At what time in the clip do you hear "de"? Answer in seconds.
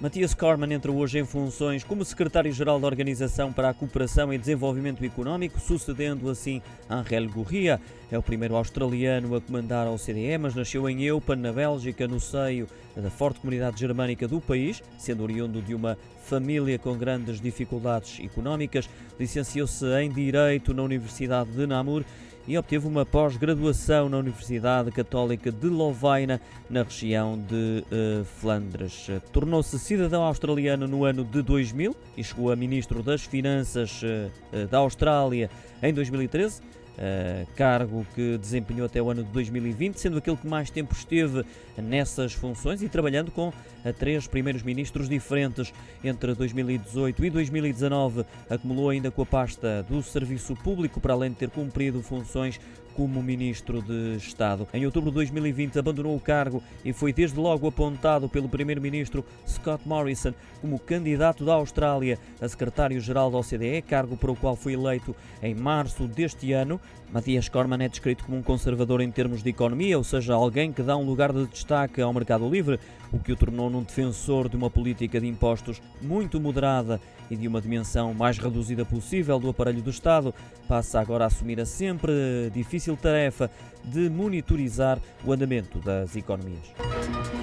15.60-15.74, 21.50-21.66, 25.52-25.66, 27.38-27.84, 31.24-31.42, 39.22-39.30, 51.30-51.36, 53.80-54.16, 55.10-55.14, 69.42-69.48, 71.32-71.46, 74.46-74.56, 75.18-75.26, 77.36-77.48, 83.82-84.10